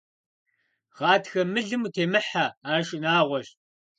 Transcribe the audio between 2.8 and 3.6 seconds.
шынагъуэщ.